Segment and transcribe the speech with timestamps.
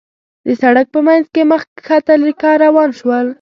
[0.45, 3.27] د سړک په مينځ کې مخ کښته ليکه روان شول.